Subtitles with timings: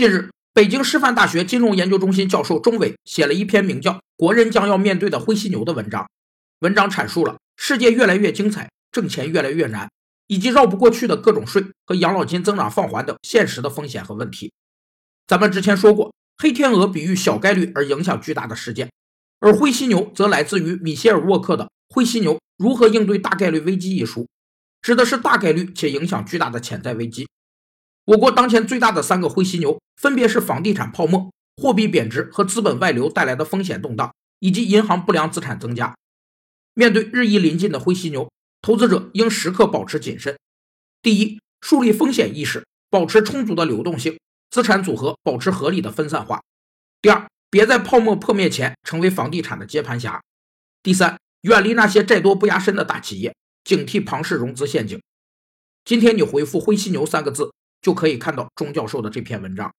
[0.00, 6.08] 近日，北京师范大学金融研究中心教授钟伟写了一篇名叫《国人将要面对的灰犀牛》的文章。
[6.60, 9.90] 文章阐述了世界越来越精彩，挣钱越来越难，
[10.26, 14.54] 以及绕不过去的各种税和养老金增长放缓等现实的风险和问题。
[15.26, 18.90] 咱们之前说过，黑天鹅比喻小概率而影响巨大的事件，
[19.40, 24.26] 而灰犀牛则来自于米歇尔·沃克的《灰犀牛如何应对大概率危机》一书，
[24.80, 27.28] 指的是大概率且影响巨大的潜在危机。
[28.04, 35.94] 我国当前最大的三个灰犀牛分别是房地产泡沫、货币贬值和资本外流带来的风险动荡，以及银行不良资产增加。
[36.74, 38.30] 面对日益临近的灰犀牛，
[38.62, 40.38] 投资者应时刻保持谨慎。
[41.02, 44.18] 第一，树立风险意识，保持充足的流动性，
[44.50, 46.40] 资产组合保持合理的分散化。
[47.02, 50.22] 第二，别在泡沫破灭前成为房地产的接盘侠。
[50.82, 55.00] 第三，远离那些债多不压身的大企业，警惕庞氏融资陷阱。
[55.84, 59.72] 今天你回复“灰犀牛”三个字，就可以看到钟教授的这篇文章。